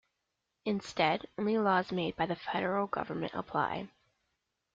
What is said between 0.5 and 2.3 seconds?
Instead, only laws made by